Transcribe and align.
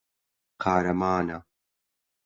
قارەمانە. 0.63 1.39